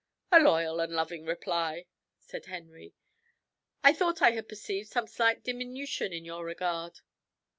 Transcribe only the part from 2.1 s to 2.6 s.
said